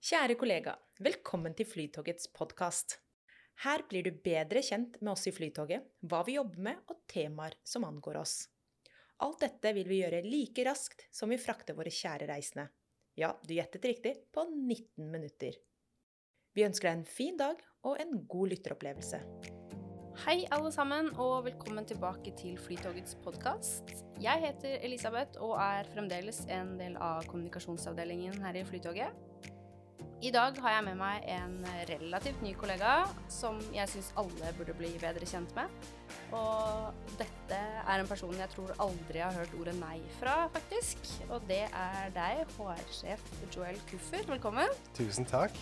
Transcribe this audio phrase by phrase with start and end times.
[0.00, 0.72] Kjære kollega,
[1.04, 2.94] velkommen til Flytogets podkast.
[3.60, 7.58] Her blir du bedre kjent med oss i Flytoget, hva vi jobber med og temaer
[7.68, 8.32] som angår oss.
[9.20, 12.70] Alt dette vil vi gjøre like raskt som vi frakter våre kjære reisende.
[13.20, 15.60] Ja, du gjettet riktig, på 19 minutter.
[16.56, 19.20] Vi ønsker deg en fin dag og en god lytteropplevelse.
[20.24, 23.98] Hei, alle sammen, og velkommen tilbake til Flytogets podkast.
[24.16, 29.26] Jeg heter Elisabeth og er fremdeles en del av kommunikasjonsavdelingen her i Flytoget.
[30.20, 31.54] I dag har jeg med meg en
[31.88, 35.72] relativt ny kollega som jeg syns alle burde bli bedre kjent med.
[36.36, 41.08] Og dette er en person jeg tror aldri har hørt ordet nei fra, faktisk.
[41.30, 44.28] Og det er deg, HR-sjef Joel Kuffer.
[44.28, 44.80] Velkommen.
[44.98, 45.56] Tusen takk.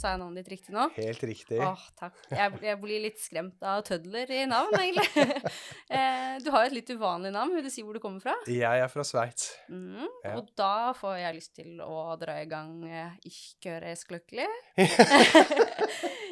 [0.00, 0.86] Sa jeg navnet ditt riktig nå?
[0.96, 1.58] Helt riktig.
[1.60, 2.16] Åh, takk.
[2.32, 5.08] Jeg, jeg blir litt skremt av tødler i navn, egentlig.
[5.90, 7.50] Eh, du har jo et litt uvanlig navn.
[7.56, 8.36] Vil du si hvor du kommer fra?
[8.46, 9.48] Jeg er fra Sveits.
[9.66, 10.06] Mm.
[10.22, 10.36] Ja.
[10.38, 12.84] Og da får jeg lyst til å dra i gang
[13.26, 15.80] Ichkøres Ich höre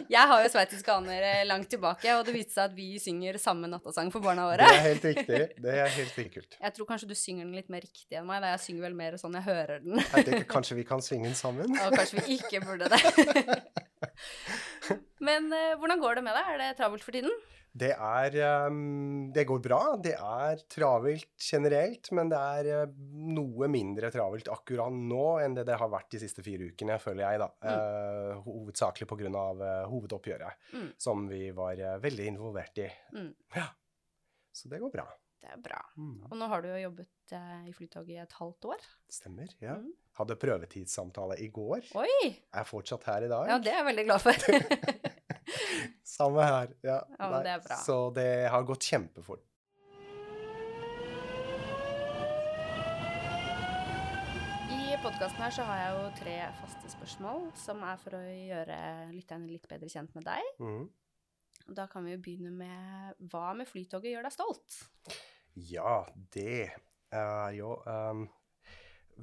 [0.08, 3.36] jeg har jo sveitsiske aner eh, langt tilbake, og det viste seg at vi synger
[3.42, 4.68] samme nattasang for barna Det våre.
[4.72, 5.40] er helt riktig.
[5.60, 6.56] Det er helt enkelt.
[6.62, 8.96] Jeg tror kanskje du synger den litt mer riktig enn meg, da jeg synger vel
[8.96, 10.00] mer sånn jeg hører den.
[10.00, 11.76] Jeg tenker kanskje vi kan synge den sammen?
[11.84, 13.02] Og kanskje vi ikke burde det.
[15.28, 16.50] Men eh, hvordan går det med deg?
[16.54, 17.32] Er det travelt for tiden?
[17.78, 19.80] Det er ehm, Det går bra.
[20.02, 22.94] Det er travelt generelt, men det er eh,
[23.36, 27.26] noe mindre travelt akkurat nå enn det det har vært de siste fire ukene, føler
[27.26, 27.50] jeg, da.
[27.68, 29.28] Eh, hovedsakelig pga.
[29.28, 30.88] Uh, hovedoppgjøret, Mm.
[30.98, 32.88] som vi var eh, veldig involvert i.
[33.14, 33.30] Mm.
[33.54, 33.68] Ja.
[34.52, 35.04] Så det går bra.
[35.38, 35.78] Det er bra.
[36.00, 36.24] Mm.
[36.30, 38.84] Og nå har du jo jobbet eh, i Flytoget i et halvt år.
[39.10, 39.50] Stemmer.
[39.62, 39.74] Ja.
[39.80, 39.92] Mm.
[40.18, 41.84] Hadde prøvetidssamtale i går.
[42.00, 42.30] Oi!
[42.52, 43.48] Er fortsatt her i dag.
[43.52, 45.12] Ja, det er jeg veldig glad for.
[46.18, 46.72] Samme her.
[46.82, 47.76] Ja, Ja, det er bra.
[47.84, 49.44] Så det har gått kjempefort.
[54.68, 58.78] I podkasten her så har jeg jo tre faste spørsmål som er for å gjøre
[59.14, 60.50] lytterne litt bedre kjent med deg.
[60.62, 60.88] Mm.
[61.68, 64.78] Og Da kan vi jo begynne med hva med Flytoget gjør deg stolt?
[65.68, 66.00] Ja,
[66.34, 66.70] det
[67.14, 68.26] er jo um,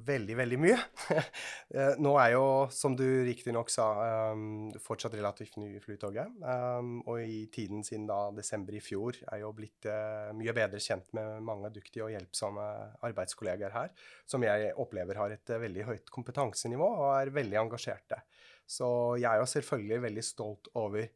[0.04, 0.78] veldig, veldig mye.
[1.76, 3.84] Eh, Nå er jo, som du riktignok sa,
[4.30, 6.30] um, fortsatt relativt ny i Flytoget.
[6.38, 10.78] Um, og i tiden siden da desember i fjor er jo blitt uh, mye bedre
[10.80, 12.66] kjent med mange dyktige og hjelpsomme
[13.08, 13.90] arbeidskollegaer her,
[14.30, 18.22] som jeg opplever har et uh, veldig høyt kompetansenivå og er veldig engasjerte.
[18.62, 21.10] Så jeg er jo selvfølgelig veldig stolt over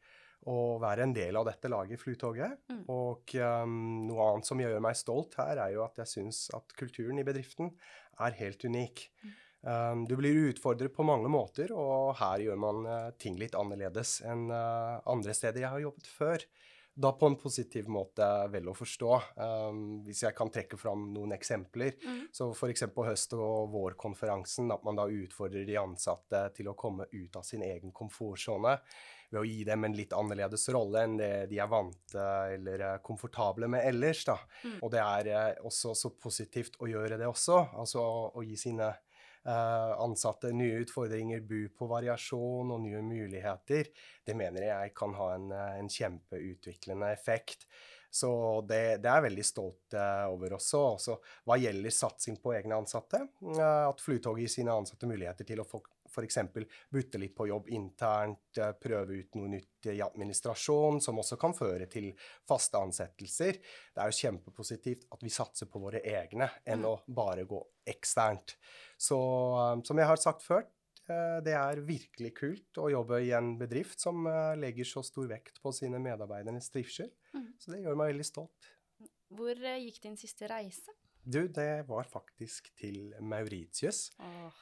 [0.49, 2.57] å være en del av dette laget i Flytoget.
[2.73, 2.83] Mm.
[2.95, 3.77] Og um,
[4.09, 7.27] noe annet som gjør meg stolt her, er jo at jeg syns at kulturen i
[7.27, 7.75] bedriften
[8.21, 9.05] er helt unik.
[9.61, 14.21] Um, du blir utfordret på mange måter, og her gjør man uh, ting litt annerledes
[14.25, 16.47] enn uh, andre steder jeg har jobbet før.
[17.01, 19.13] Da på en positiv måte, vel å forstå.
[19.41, 21.95] Um, hvis jeg kan trekke fram noen eksempler.
[22.05, 22.27] Mm.
[22.37, 22.85] Så f.eks.
[22.93, 27.47] på høst- og vårkonferansen, at man da utfordrer de ansatte til å komme ut av
[27.47, 28.77] sin egen komfortsone
[29.31, 32.83] ved å gi dem en litt annerledes rolle enn det de er vant eh, eller
[32.89, 34.25] er komfortable med ellers.
[34.27, 34.37] da.
[34.65, 34.79] Mm.
[34.83, 38.03] Og det er eh, også så positivt å gjøre det også, altså
[38.35, 38.91] å gi sine
[39.45, 43.89] ansatte nye utfordringer, bu på variasjon og nye muligheter.
[44.27, 47.67] Det mener jeg kan ha en, eh, en kjempeutviklende effekt.
[48.11, 48.31] Så
[48.67, 50.83] det, det er jeg veldig stolt eh, over også.
[50.97, 51.17] også.
[51.47, 53.23] Hva gjelder satsing på egne ansatte,
[53.55, 56.39] eh, at Flytoget gir sine ansatte muligheter til å få f.eks.
[56.91, 61.55] butte litt på jobb internt, eh, prøve ut noe nytt i administrasjon, som også kan
[61.57, 62.11] føre til
[62.49, 63.61] faste ansettelser.
[63.95, 66.91] Det er jo kjempepositivt at vi satser på våre egne, enn Mm.
[66.91, 68.57] å bare gå eksternt.
[68.99, 69.17] Så
[69.79, 70.67] eh, som jeg har sagt før,
[71.09, 74.25] eh, det er virkelig kult å jobbe i en bedrift som
[74.57, 77.11] legger så stor vekt på sine medarbeidernes trivsel.
[77.35, 77.53] Mm.
[77.59, 78.71] Så det gjør meg veldig stolt.
[79.31, 80.91] Hvor gikk din siste reise?
[81.23, 84.11] Du, det var faktisk til Mauritius.
[84.19, 84.57] Åh,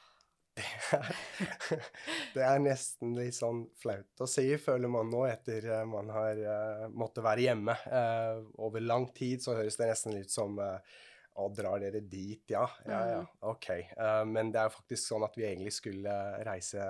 [2.35, 6.41] det er nesten litt sånn flaut å si, føler man nå, etter eh, man har
[6.41, 9.43] uh, måttet være hjemme uh, over lang tid.
[9.43, 10.77] Så høres det nesten ut som uh,
[11.39, 12.43] Å, drar dere dit?
[12.51, 13.19] Ja, ja, ja.
[13.47, 13.69] OK.
[13.95, 16.15] Uh, men det er faktisk sånn at vi egentlig skulle
[16.47, 16.83] reise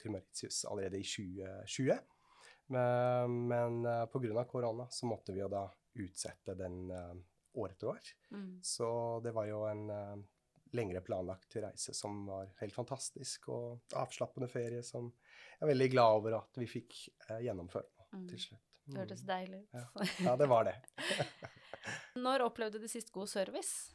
[0.00, 2.02] til Mauritius allerede i 2020.
[2.74, 4.44] Men, men uh, pga.
[4.50, 5.64] korona så måtte vi jo da
[6.00, 8.12] utsette den år etter år.
[8.30, 8.60] mm.
[8.62, 8.90] Så
[9.24, 9.88] det var jo en
[10.76, 16.18] lengre planlagt reise som var helt fantastisk, og avslappende ferie som jeg er veldig glad
[16.20, 16.96] over at vi fikk
[17.28, 18.24] eh, gjennomført nå Mm.
[18.26, 18.64] til slutt.
[18.90, 19.74] Det hørtes deilig ut.
[19.76, 20.06] Ja.
[20.26, 20.72] Ja, det var det.
[22.18, 23.92] Når opplevde du sist god service?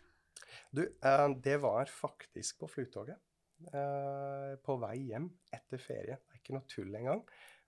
[0.72, 3.20] Du, eh, det var faktisk på Flytoget.
[3.74, 6.16] Eh, på vei hjem etter ferie.
[6.16, 7.22] Det er ikke noe tull engang.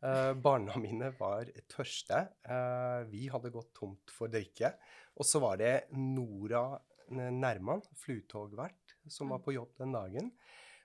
[0.04, 2.22] Eh, barna mine var tørste.
[2.48, 4.72] Eh, vi hadde gått tomt for drikke.
[5.20, 6.78] Og så var det Nora
[7.12, 10.32] Nærman, flytogvert, som var på jobb den dagen.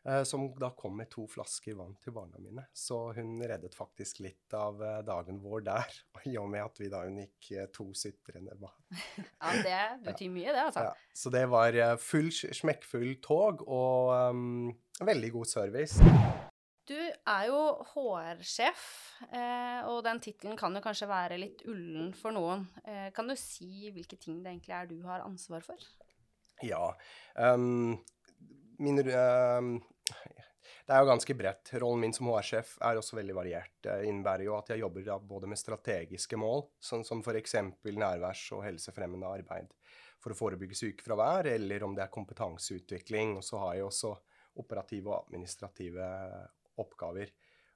[0.04, 2.64] eh, som da kom med to flasker vann til barna mine.
[2.74, 6.90] Så hun reddet faktisk litt av eh, dagen vår der, i og med at vi
[6.90, 8.78] da unngikk gikk eh, to sutrende barn.
[9.42, 10.88] Ja, det betyr mye, det, altså.
[10.88, 14.72] Ja, så det var full, smekkfull tog og um,
[15.02, 16.42] veldig god service.
[16.82, 17.58] Du er jo
[17.92, 18.80] HR-sjef,
[19.30, 22.64] eh, og den tittelen kan jo kanskje være litt ullen for noen.
[22.82, 25.86] Eh, kan du si hvilke ting det egentlig er du har ansvar for?
[26.66, 26.90] Ja.
[27.38, 28.00] Um,
[28.82, 29.72] min, um,
[30.86, 31.72] det er jo ganske bredt.
[31.82, 33.74] Rollen min som HR-sjef er også veldig variert.
[33.84, 37.54] Det innebærer jo at jeg jobber både med strategiske mål, sånn som f.eks.
[37.86, 39.70] nærværs- og helsefremmende arbeid
[40.22, 43.36] for å forebygge sykefravær, eller om det er kompetanseutvikling.
[43.38, 44.12] Og så har jeg også
[44.62, 46.08] operative og administrative
[46.82, 47.32] oppgaver.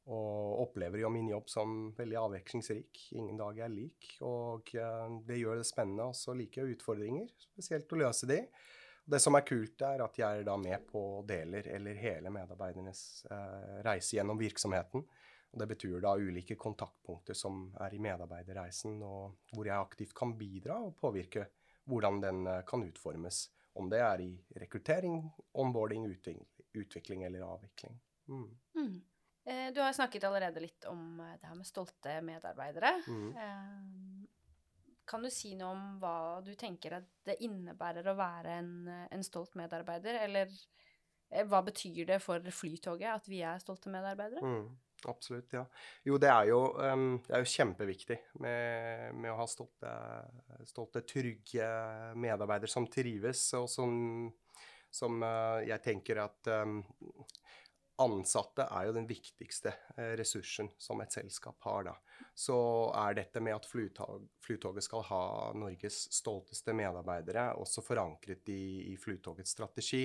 [0.06, 3.08] Og opplever jo min jobb som veldig avvekslingsrik.
[3.18, 4.12] Ingen dag er lik.
[4.22, 6.06] Og eh, det gjør det spennende.
[6.12, 8.38] Og så liker jeg utfordringer, spesielt å løse de.
[9.06, 13.00] Det som er kult, er at jeg er da med på deler eller hele medarbeidernes
[13.30, 15.04] eh, reise gjennom virksomheten.
[15.52, 20.34] Og det betyr da ulike kontaktpunkter som er i medarbeiderreisen, og hvor jeg aktivt kan
[20.38, 21.46] bidra og påvirke
[21.86, 23.46] hvordan den eh, kan utformes.
[23.76, 25.20] Om det er i rekruttering,
[25.52, 26.08] onboarding,
[26.74, 28.00] utvikling eller avvikling.
[28.26, 28.48] Mm.
[28.74, 28.94] Mm.
[29.46, 32.96] Eh, du har snakket allerede litt om eh, det her med stolte medarbeidere.
[33.06, 33.28] Mm.
[35.06, 38.72] Kan du si noe om hva du tenker at det innebærer å være en,
[39.10, 40.18] en stolt medarbeider?
[40.26, 40.50] Eller
[41.30, 44.42] eh, hva betyr det for Flytoget at vi er stolte medarbeidere?
[44.42, 44.66] Mm.
[45.04, 45.62] Absolutt, ja.
[46.02, 49.92] Jo, det er jo, um, det er jo kjempeviktig med, med, å ha stolte,
[50.66, 51.68] stolte, trygge
[52.18, 53.92] medarbeidere som trives, og som,
[54.90, 56.80] som uh, jeg tenker at um,
[58.02, 61.94] ansatte er jo den viktigste eh, ressursen som et selskap har, da.
[62.36, 62.56] Så
[62.96, 65.20] er dette med at Flytog, Flytoget skal ha
[65.56, 70.04] Norges stolteste medarbeidere, også forankret i, i Flytogets strategi.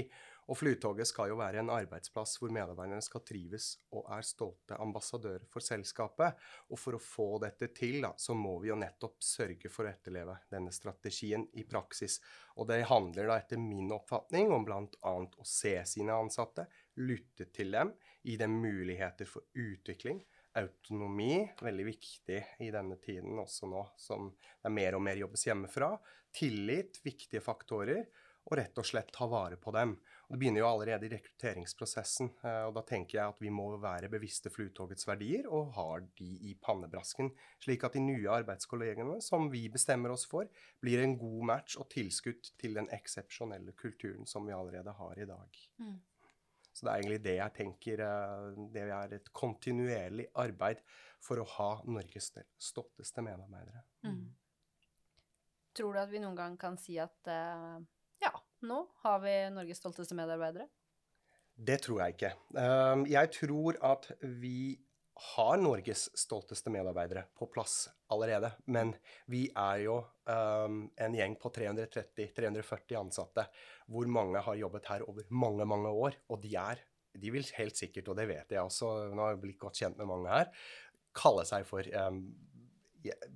[0.51, 5.45] Og Flytoget skal jo være en arbeidsplass hvor medarbeiderne skal trives og er stolte ambassadører
[5.51, 6.39] for selskapet.
[6.71, 9.91] Og for å få dette til, da, så må vi jo nettopp sørge for å
[9.93, 12.19] etterleve denne strategien i praksis.
[12.59, 15.13] Og det handler da etter min oppfatning om bl.a.
[15.13, 16.67] å se sine ansatte,
[16.99, 17.93] lytte til dem,
[18.23, 20.21] gi dem muligheter for utvikling.
[20.59, 25.45] Autonomi, veldig viktig i denne tiden også nå som det er mer og mer jobbes
[25.47, 25.93] hjemmefra.
[26.35, 28.03] Tillit, viktige faktorer.
[28.49, 29.93] Og rett og slett ta vare på dem.
[30.25, 32.31] Og det begynner jo allerede i rekrutteringsprosessen.
[32.41, 36.29] Eh, og da tenker jeg at vi må være bevisste Flytogets verdier og har de
[36.49, 37.29] i pannebrasken.
[37.61, 40.49] Slik at de nye arbeidskollegene som vi bestemmer oss for,
[40.81, 45.29] blir en god match og tilskudd til den eksepsjonelle kulturen som vi allerede har i
[45.29, 45.61] dag.
[45.83, 45.99] Mm.
[46.71, 50.83] Så det er egentlig det jeg tenker eh, Det er et kontinuerlig arbeid
[51.21, 53.83] for å ha Norges stolteste medarbeidere.
[54.07, 54.29] Mm.
[55.77, 57.77] Tror du at vi noen gang kan si at uh,
[58.23, 58.31] ja,
[58.68, 60.65] nå har vi Norges stolteste medarbeidere?
[61.56, 62.31] Det tror jeg ikke.
[62.57, 64.09] Uh, jeg tror at
[64.41, 64.79] vi
[65.21, 68.51] har Norges stolteste medarbeidere på plass allerede.
[68.73, 68.94] Men
[69.29, 73.45] vi er jo um, en gjeng på 330-340 ansatte,
[73.85, 76.18] hvor mange har jobbet her over mange, mange år.
[76.33, 76.81] Og de er,
[77.13, 80.01] de vil helt sikkert, og det vet jeg også, nå har jeg blitt godt kjent
[80.01, 80.50] med mange her,
[81.13, 82.24] kalle seg for um,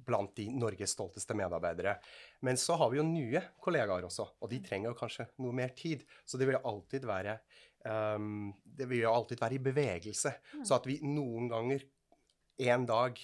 [0.05, 1.97] blant de Norges stolteste medarbeidere.
[2.45, 5.73] Men så har vi jo nye kollegaer også, og de trenger jo kanskje noe mer
[5.77, 6.05] tid.
[6.25, 7.39] Så det vil alltid være
[7.85, 10.33] um, Det vil jo alltid være i bevegelse.
[10.55, 10.65] Mm.
[10.65, 11.85] Så at vi noen ganger
[12.65, 13.19] en dag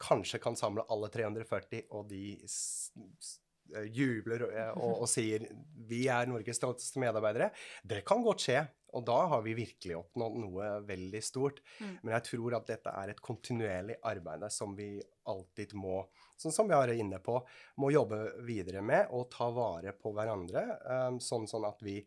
[0.00, 5.44] kanskje kan samle alle 340, og de eh, jubler og, eh, og, og, sier
[5.90, 7.50] 'vi er Norges stolteste medarbeidere',
[7.84, 8.62] det kan godt skje.
[8.90, 11.60] Og da har vi virkelig oppnådd noe veldig stort.
[11.78, 11.92] Mm.
[12.02, 14.96] Men jeg tror at dette er et kontinuerlig arbeid som vi
[15.30, 16.00] alltid må,
[16.40, 17.36] sånn som vi er inne på,
[17.78, 20.64] må jobbe videre med og ta vare på hverandre.
[20.82, 22.00] Um, sånn, sånn, at vi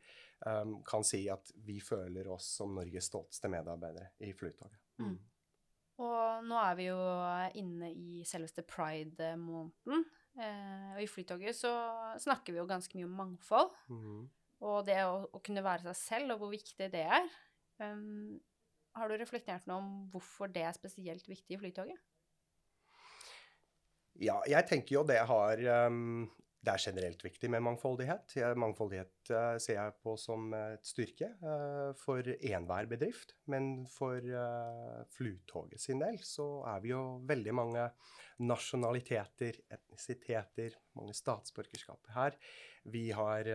[0.45, 4.79] um, kan si at vi føler oss som Norges stolteste medarbeidere i Flytoget.
[5.01, 5.17] Mm.
[6.03, 7.00] Og nå er vi jo
[7.59, 10.05] inne i selveste pride-måneden.
[10.41, 11.73] Eh, og i Flytoget så
[12.21, 13.75] snakker vi jo ganske mye om mangfold.
[13.93, 14.23] Mm.
[14.63, 17.27] Og det å, å, kunne være seg selv, og hvor viktig det er.
[17.81, 18.39] Um,
[18.97, 22.01] har du reflektert noe om hvorfor det er spesielt viktig i Flytoget?
[24.21, 26.27] Ja, jeg tenker jo det har um,
[26.63, 28.38] det er generelt viktig med mangfoldighet.
[28.60, 33.36] Mangfoldighet uh, ser jeg på som et styrke uh, for enhver bedrift.
[33.51, 37.88] Men for uh, Flytoget sin del så er vi jo veldig mange
[38.48, 42.39] nasjonaliteter, etnisiteter, mange statsborgerskaper her.
[42.96, 43.48] Vi har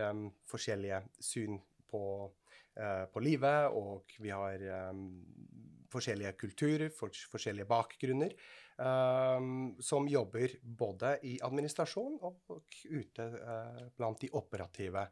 [0.49, 1.59] forskjellige syn
[1.91, 2.01] på,
[3.13, 4.63] på, livet, og vi har
[5.91, 8.35] forskjellige kulturer, for, forskjellige bakgrunner.
[8.79, 12.53] Um, som jobber både i administrasjon og
[12.87, 15.03] ute uh, blant de operative.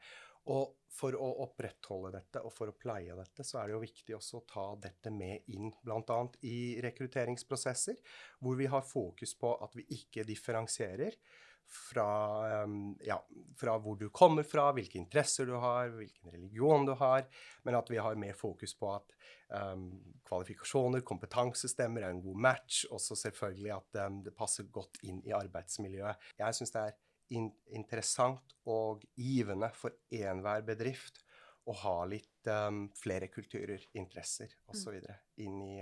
[0.48, 4.16] Og for å opprettholde dette og for å pleie dette, så er det jo viktig
[4.16, 6.22] også å ta dette med inn bl.a.
[6.48, 8.00] i rekrutteringsprosesser,
[8.40, 11.20] hvor vi har fokus på at vi ikke differensierer
[11.68, 12.66] fra,
[13.04, 13.18] ja,
[13.60, 17.28] fra hvor du kommer fra, hvilke interesser du har, hvilken religion du har,
[17.68, 19.18] men at vi har mer fokus på at
[19.52, 19.90] um,
[20.28, 25.36] kvalifikasjoner, kompetansestemmer er en god match, også selvfølgelig at um, det passer godt inn i
[25.36, 26.32] arbeidsmiljøet.
[26.40, 26.98] Jeg synes det er
[27.36, 31.20] in interessant og givende for enhver bedrift
[31.68, 35.02] å ha litt um, flere kulturer, interesser osv.
[35.04, 35.18] Mm.
[35.44, 35.78] inn, i,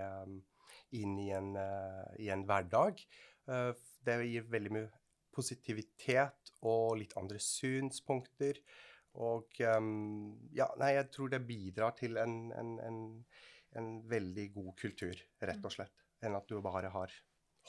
[1.02, 3.04] inn i, en, uh, i, en, hverdag.
[3.46, 3.70] Uh,
[4.06, 4.90] det gir veldig mye
[5.36, 8.62] positivitet og litt andre synspunkter.
[9.16, 12.98] Og um, ja, nei, jeg tror det bidrar til en, en, en,
[13.80, 15.76] en veldig god kultur, rett og mm.
[15.78, 17.14] slett, enn at du bare har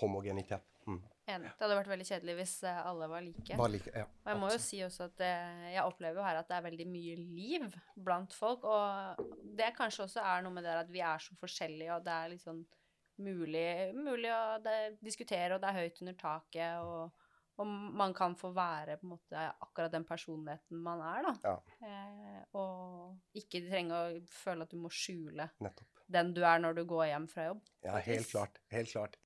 [0.01, 0.67] homogenitet.
[0.87, 1.03] Mm.
[1.27, 1.51] Enig.
[1.51, 3.59] Det hadde vært veldig kjedelig hvis eh, alle var like.
[3.59, 6.39] Var like ja, og jeg må jo si også at eh, jeg opplever jo her
[6.39, 8.67] at det er veldig mye liv blant folk.
[8.71, 9.23] Og
[9.59, 12.35] det kanskje også er noe med det at vi er så forskjellige, og det er
[12.37, 12.63] liksom
[13.25, 14.43] mulig, mulig å
[15.01, 17.26] diskutere, og det er høyt under taket, og,
[17.57, 21.35] og, man kan få være på en måte akkurat den personligheten man er, da.
[21.45, 21.89] Ja.
[21.89, 26.03] Eh, og ikke trenge å føle at du må skjule Nettopp.
[26.13, 27.63] den du er når du går hjem fra jobb.
[27.87, 28.61] Ja, helt klart.
[28.75, 29.17] Helt klart.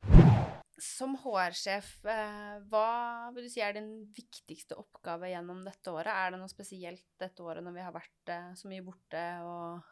[0.80, 6.08] Som HR-sjef, eh, hva vil du si er din viktigste oppgave gjennom dette året?
[6.14, 9.90] Er det noe spesielt dette året når vi har vært eh, så mye borte og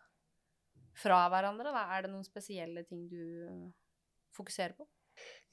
[0.99, 1.75] fra hverandre?
[1.75, 1.85] Da?
[1.97, 3.21] Er det noen spesielle ting du
[4.39, 4.87] fokuserer på?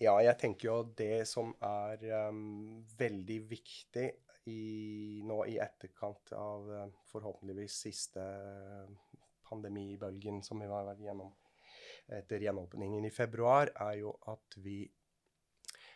[0.01, 4.09] Ja, jeg tenker jo det som er um, veldig viktig
[4.51, 8.25] i, nå i etterkant av uh, forhåpentligvis siste
[9.47, 11.31] pandemibølgen som vi har vært gjennom
[12.11, 14.83] etter gjenåpningen i februar, er jo at vi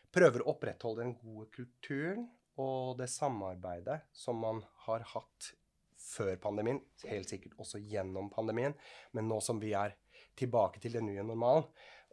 [0.09, 2.25] prøver å opprettholde den gode kulturen
[2.59, 5.51] og det samarbeidet som man har hatt
[5.99, 8.73] før pandemien, helt sikkert også gjennom pandemien,
[9.13, 9.93] men nå som vi er
[10.39, 11.67] tilbake til den nye normalen,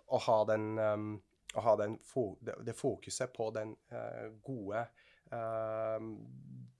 [0.06, 1.06] å ha, den, um,
[1.56, 1.96] å ha den
[2.40, 4.84] det, fokuset på den uh, gode
[5.32, 5.98] uh,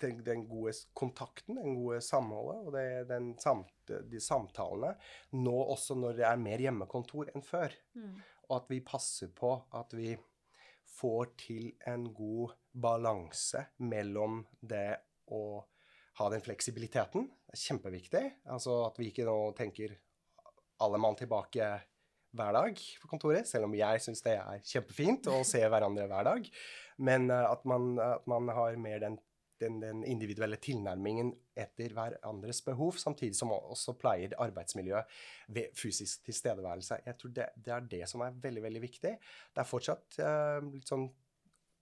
[0.01, 4.95] den, den, gode kontakten, den gode samholdet og det, den samt, de samtalene
[5.39, 7.75] nå også når det er mer hjemmekontor enn før.
[7.97, 8.17] Mm.
[8.47, 10.13] Og at vi passer på at vi
[10.97, 14.93] får til en god balanse mellom det
[15.33, 15.43] å
[16.17, 17.27] ha den fleksibiliteten.
[17.27, 18.25] Det er kjempeviktig.
[18.53, 19.97] Altså at vi ikke nå tenker
[20.85, 21.69] alle mann tilbake
[22.37, 26.29] hver dag på kontoret, selv om jeg syns det er kjempefint å se hverandre hver
[26.29, 26.51] dag.
[26.97, 29.19] Men uh, at, man, at, man, har mer den
[29.61, 35.15] den, den, individuelle tilnærmingen etter hverandres behov, samtidig som også pleier arbeidsmiljøet
[35.57, 36.99] ved fysisk tilstedeværelse.
[37.07, 39.15] Jeg tror det, det, er det som er veldig, veldig viktig.
[39.55, 41.09] Det er fortsatt uh, litt sånn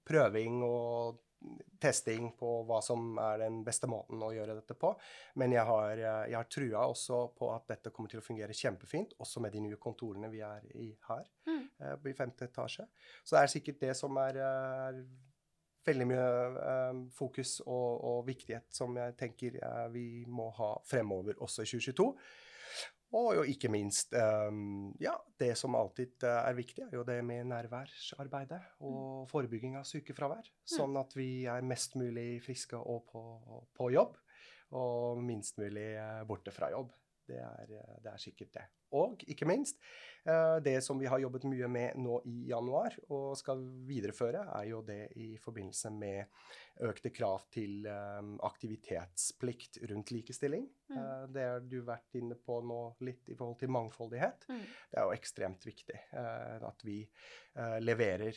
[0.07, 1.19] prøving og
[1.81, 4.93] testing på hva som er den beste måten å gjøre dette på.
[5.41, 8.57] Men jeg har, eh, jeg har trua også på at dette kommer til å fungere
[8.57, 11.63] kjempefint, også med de nye kontorene vi er i her, mm.
[11.83, 12.87] uh, i femte etasje.
[13.23, 15.03] Så det er sikkert det som er, er
[15.85, 16.29] veldig mye
[16.91, 21.71] um, fokus og, og, viktighet som jeg tenker uh, vi må ha fremover også i
[21.75, 22.09] 2022.
[23.15, 27.21] Og jo ikke minst um, ja, det som alltid uh, er viktig, er jo det
[27.27, 29.29] med nærværsarbeidet og mm.
[29.31, 30.49] forebygging av sykefravær.
[30.67, 33.23] Sånn at vi er mest mulig friske og på,
[33.77, 34.19] på jobb,
[34.75, 36.91] og minst mulig uh, borte fra jobb.
[37.29, 38.65] Det er, det er sikkert det.
[38.95, 39.81] Og ikke minst,
[40.29, 44.69] eh, det som vi har jobbet mye med nå i januar og skal videreføre, er
[44.71, 46.25] jo det i forbindelse med
[46.85, 50.69] økte krav til eh, aktivitetsplikt rundt likestilling.
[50.93, 50.99] Mm.
[50.99, 54.47] Eh, det har du vært inne på nå litt i forhold til mangfoldighet.
[54.51, 54.65] Mm.
[54.93, 56.99] Det er jo ekstremt viktig at vi
[57.87, 58.35] leverer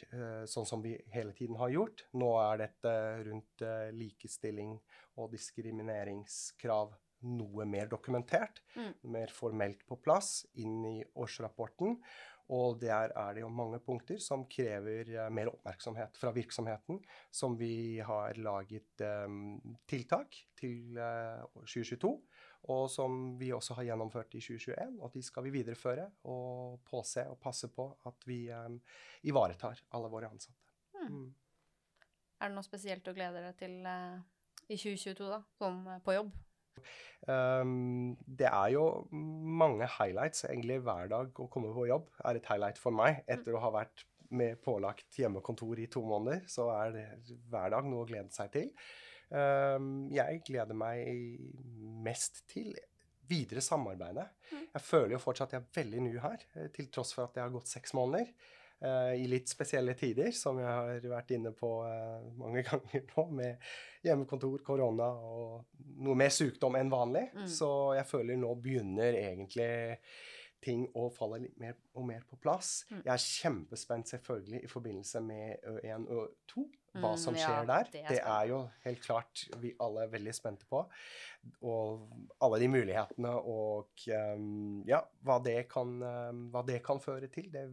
[0.49, 2.03] sånn som vi hele tiden har gjort.
[2.21, 2.91] Nå er dette
[3.25, 3.63] rundt
[3.97, 4.75] likestilling
[5.17, 6.93] og diskrimineringskrav
[7.25, 8.91] noe mer dokumentert, mm.
[9.13, 11.97] mer formelt på plass inn i årsrapporten.
[12.53, 17.57] Og der er det jo mange punkter som krever uh, mer oppmerksomhet fra virksomheten, som
[17.59, 19.57] vi har laget um,
[19.89, 22.13] tiltak til uh, eh, 2022,
[22.71, 24.95] og som vi også har gjennomført i 2021.
[25.03, 28.79] Og de skal vi videreføre og påse og passe på at vi um,
[29.27, 30.71] ivaretar alle våre ansatte.
[30.95, 31.11] Mm.
[31.11, 31.29] Mm.
[32.39, 34.23] Er det noe spesielt å glede deg til uh,
[34.69, 36.31] i 2022, da, sånn på jobb?
[37.27, 42.11] Um, det er jo mange highlights egentlig hver dag å komme på jobb.
[42.23, 43.23] er et highlight for meg.
[43.27, 47.07] Etter å ha vært med pålagt hjemmekontor i to måneder, så er det
[47.51, 48.71] hver dag noe å glede seg til.
[49.27, 51.39] Um, jeg gleder meg
[52.03, 52.75] mest til
[53.27, 54.27] videre samarbeidet.
[54.51, 54.67] Mm.
[54.73, 57.35] Jeg føler jo fortsatt at jeg er veldig ny her, eh, til tross for at
[57.35, 58.31] det har gått seks måneder.
[58.85, 63.27] Uh, i litt spesielle tider, som jeg har vært inne på uh, mange ganger nå,
[63.41, 63.67] med
[64.05, 67.27] hjemmekontor, korona og noe mer sykdom enn vanlig.
[67.35, 67.45] Mm.
[67.51, 69.71] Så jeg føler nå begynner egentlig
[70.63, 72.81] ting å falle litt mer og mer på plass.
[72.89, 73.01] Mm.
[73.03, 76.65] Jeg er kjempespent selvfølgelig i forbindelse med Ø1 og Ø2,
[76.97, 77.91] hva mm, som skjer der.
[77.93, 80.81] Det er, det er, jo helt klart vi alle er veldig spente på.
[81.69, 82.07] Og
[82.43, 87.51] alle de mulighetene og um, ja, hva det, kan, um, hva det kan føre til.
[87.53, 87.67] Det,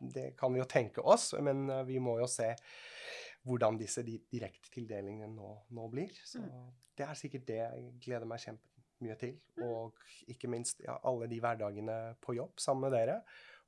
[0.00, 2.50] det, kan vi jo tenke oss, men uh, vi må jo se
[3.44, 6.14] hvordan disse direktetildelingene nå, nå blir.
[6.24, 6.68] Så mm.
[6.96, 8.74] det er sikkert det jeg gleder meg kjempe
[9.04, 9.34] mye til.
[9.58, 9.64] Mm.
[9.68, 13.18] Og ikke minst ja, alle de hverdagene på jobb sammen med dere.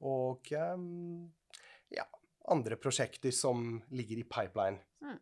[0.06, 1.26] Og um,
[1.92, 2.06] ja,
[2.52, 4.80] andre prosjekter som ligger i pipeline.
[5.04, 5.20] Mm.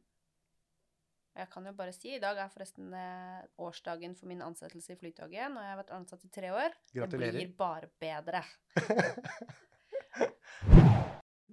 [1.35, 4.99] Jeg kan jo bare si, I dag er forresten eh, årsdagen for min ansettelse i
[5.01, 5.51] Flytoget.
[5.51, 6.77] Nå har jeg vært ansatt i tre år.
[6.95, 7.35] Gratulerer.
[7.35, 8.45] Det blir bare bedre.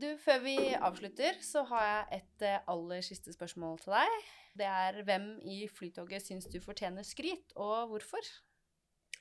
[0.02, 4.32] du, før vi avslutter, så har jeg et eh, aller siste spørsmål til deg.
[4.58, 8.32] Det er hvem i Flytoget syns du fortjener skryt, og hvorfor?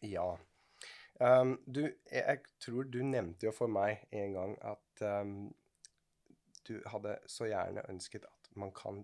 [0.07, 0.33] Ja.
[1.21, 5.51] Um, du, jeg tror du nevnte jo for meg en gang at um,
[6.65, 9.03] du hadde så gjerne ønsket at man kan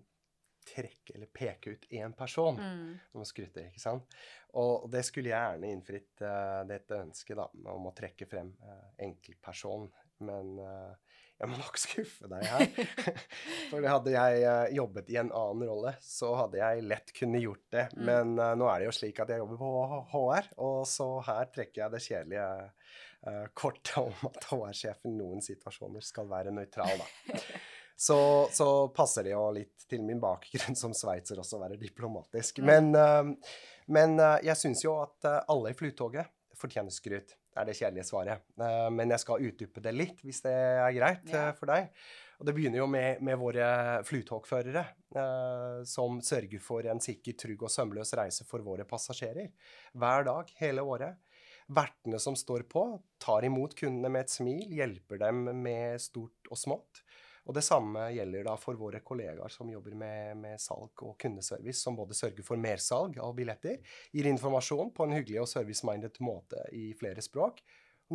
[0.67, 2.89] trekke eller peke ut én person mm.
[3.13, 4.17] når man skryter, ikke sant?
[4.59, 8.89] Og det skulle jeg gjerne innfridd uh, dette ønsket da, om å trekke frem uh,
[9.07, 9.87] enkeltperson.
[10.25, 10.93] Men uh,
[11.37, 12.67] jeg må nok skuffe deg her.
[13.71, 17.65] For hadde jeg uh, jobbet i en annen rolle, så hadde jeg lett kunne gjort
[17.73, 17.87] det.
[17.95, 18.03] Mm.
[18.09, 19.71] Men uh, nå er det jo slik at jeg jobber på
[20.13, 22.51] HR, og så her trekker jeg det kjedelige
[23.57, 27.41] kortet om at HR-sjefen i noen situasjoner skal være nøytral, da.
[27.97, 28.17] Så,
[28.53, 32.61] så, passer det jo litt til min bakgrunn som sveitser også å være diplomatisk.
[32.61, 32.91] Men,
[33.89, 34.13] men
[34.45, 36.29] jeg syns jo at alle i Flytoget
[36.61, 38.45] fortjener skryt er det kjedelige svaret.
[38.59, 41.49] Uh, men jeg skal utdype det litt, hvis det er greit ja.
[41.49, 41.91] uh, for deg.
[42.37, 43.67] Og Det begynner jo med, med våre
[44.05, 44.83] flytogførere,
[45.17, 49.49] uh, som sørger for en sikker, trygg og sømløs reise for våre passasjerer.
[49.97, 51.23] Hver dag, hele året.
[51.67, 52.85] Vertene som står på,
[53.19, 57.01] tar imot kundene med et smil, hjelper dem med stort og smått.
[57.47, 61.79] Og det samme gjelder da for våre kollegaer som jobber med, med, salg og kundeservice,
[61.79, 63.79] som både sørger for mersalg av billetter,
[64.11, 67.63] gir informasjon på en hyggelig og service-minded måte i flere språk,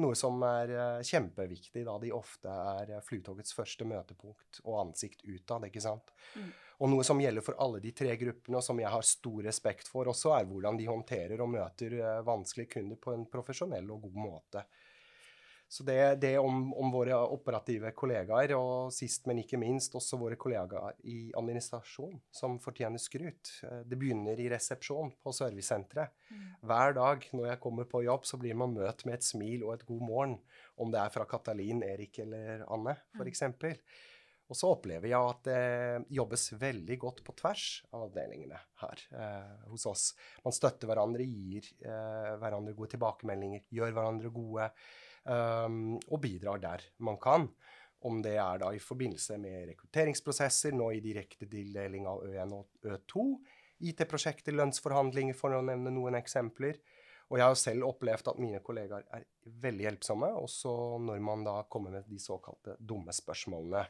[0.01, 5.25] noe som er uh, kjempeviktig, da de ofte er uh, Flytogets første møtepunkt og ansikt
[5.27, 5.67] utad.
[5.69, 6.15] ikke sant?
[6.37, 6.53] Mm.
[6.83, 9.91] Og noe som gjelder for alle de tre gruppene, og som jeg har stor respekt
[9.93, 14.09] for også, er hvordan de håndterer og møter uh, vanskelige kunder på en profesjonell og
[14.09, 14.65] god måte.
[15.73, 20.37] Så det, det om, om, våre operative kollegaer, og sist, men ikke minst også våre
[20.37, 23.55] kollegaer i administrasjon, som fortjener skryt.
[23.65, 26.13] Eh, det begynner i resepsjon på servicesenteret.
[26.29, 26.43] Mm.
[26.69, 29.79] Hver dag når jeg kommer på jobb, så blir man møtt med et smil og
[29.79, 30.35] et god morgen.
[30.77, 33.47] Om det er fra Katalin, Erik eller Anne, f.eks.
[33.49, 33.65] Mm.
[34.53, 39.65] Og så opplever jeg at det jobbes veldig godt på tvers av avdelingene her eh,
[39.71, 40.05] hos oss.
[40.45, 44.69] Man støtter hverandre, gir eh, hverandre gode tilbakemeldinger, gjør hverandre gode.
[45.23, 47.47] Um, og bidrar der man kan.
[48.03, 52.89] Om det er da i forbindelse med rekrutteringsprosesser, nå i direkte tildeling av Ø1 og
[52.91, 53.27] Ø2,
[53.93, 56.81] IT-prosjekter, lønnsforhandlinger, for å nevne noen eksempler.
[57.31, 59.29] Og jeg har selv opplevd at mine kollegaer er
[59.63, 60.75] veldig hjelpsomme, også
[61.07, 63.87] når man da kommer med de såkalte dumme spørsmålene.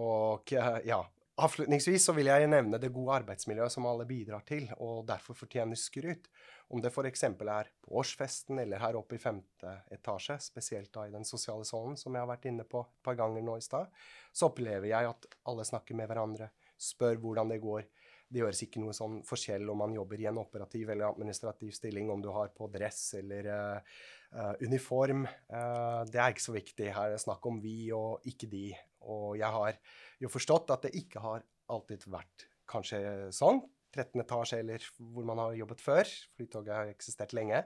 [0.00, 0.52] Og
[0.86, 1.02] ja,
[1.40, 5.78] Avslutningsvis så vil jeg nevne det gode arbeidsmiljøet som alle bidrar til, og derfor fortjener
[5.78, 6.26] skryt.
[6.68, 7.22] Om det f.eks.
[7.24, 11.96] er på årsfesten eller her oppe i femte etasje, spesielt da i den sosiale sonen,
[11.96, 13.88] som jeg har vært inne på et par ganger nå i stad,
[14.32, 17.88] så opplever jeg at alle snakker med hverandre, spør hvordan det går.
[18.30, 22.12] Det gjøres ikke noe sånn forskjell om man jobber i en operativ eller administrativ stilling,
[22.12, 23.48] om du har på dress eller
[23.80, 25.24] uh, uniform.
[25.48, 26.92] Uh, det er ikke så viktig.
[26.92, 28.68] Her er det snakk om vi og ikke de.
[29.08, 29.76] Og jeg har
[30.20, 33.00] jo forstått at det ikke har alltid vært kanskje
[33.34, 33.62] sånn.
[33.90, 36.10] 13 etasje eller hvor man har jobbet før.
[36.38, 37.64] Flytoget har eksistert lenge.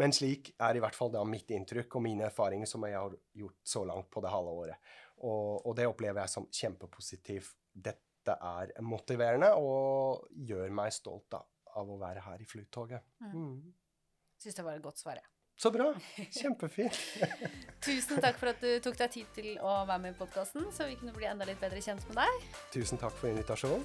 [0.00, 3.14] Men slik er i hvert fall da mitt inntrykk og mine erfaringer som jeg har
[3.38, 4.94] gjort så langt på det halve året.
[5.22, 7.54] Og, og det opplever jeg som kjempepositivt.
[7.72, 11.42] Dette er motiverende og gjør meg stolt da,
[11.78, 13.06] av å være her i Flytoget.
[13.22, 13.36] Mm.
[13.36, 13.78] mm.
[14.42, 15.28] Syns det var et godt svar, jeg.
[15.62, 15.92] Så bra.
[16.34, 16.96] Kjempefint.
[17.86, 20.88] Tusen takk for at du tok deg tid til å være med i podkasten, så
[20.88, 22.48] vi kunne bli enda litt bedre kjent med deg.
[22.74, 23.84] Tusen takk for invitasjonen.